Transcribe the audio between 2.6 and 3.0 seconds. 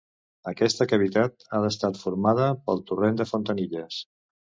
pel